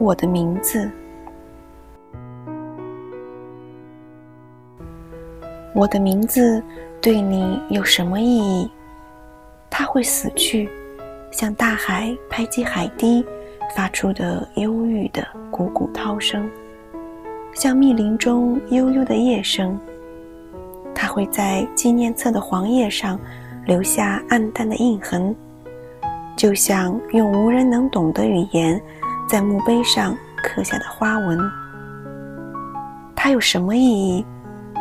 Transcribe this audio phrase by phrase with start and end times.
[0.00, 0.90] 我的名字。
[5.74, 6.62] 我的名字
[7.02, 8.70] 对你有什么意义？
[9.68, 10.70] 它会死去，
[11.30, 13.22] 像大海拍击海堤
[13.76, 16.48] 发出的忧郁的汩汩涛声，
[17.52, 19.78] 像密林中悠悠的夜声。
[20.94, 23.20] 它会在纪念册的黄页上
[23.66, 25.36] 留下暗淡的印痕，
[26.38, 28.80] 就像用无人能懂的语言
[29.30, 31.38] 在墓碑上刻下的花纹。
[33.14, 34.26] 它有什么意义？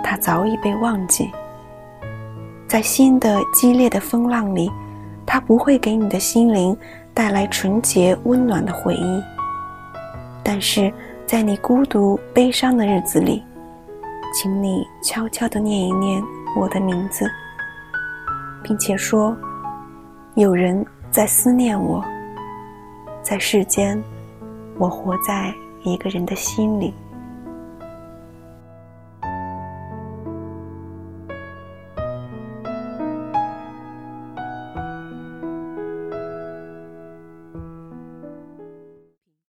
[0.04, 1.30] 它早已被忘记，
[2.68, 4.72] 在新的激烈的风浪里，
[5.24, 6.76] 它不会给你的心灵
[7.14, 9.24] 带来纯洁温暖的回忆。
[10.44, 10.92] 但是
[11.28, 13.44] 在你孤独悲伤的日子里，
[14.34, 16.24] 请你悄悄地念一念
[16.60, 17.30] 我的名字，
[18.64, 19.38] 并且说
[20.34, 22.04] ：“有人在思念我，
[23.22, 24.02] 在世间，
[24.80, 26.94] 我活在一个人的心里。”